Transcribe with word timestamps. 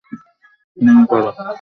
নেমে 0.77 1.03
পড়ো! 1.09 1.29